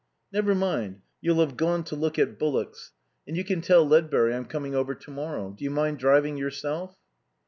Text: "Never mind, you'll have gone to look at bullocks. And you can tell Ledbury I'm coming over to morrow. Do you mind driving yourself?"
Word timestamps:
"Never 0.33 0.55
mind, 0.55 1.01
you'll 1.21 1.41
have 1.41 1.55
gone 1.55 1.83
to 1.83 1.95
look 1.95 2.17
at 2.17 2.39
bullocks. 2.39 2.91
And 3.27 3.37
you 3.37 3.43
can 3.43 3.61
tell 3.61 3.87
Ledbury 3.87 4.33
I'm 4.33 4.45
coming 4.45 4.73
over 4.73 4.95
to 4.95 5.11
morrow. 5.11 5.51
Do 5.55 5.63
you 5.63 5.69
mind 5.69 5.99
driving 5.99 6.37
yourself?" 6.37 6.95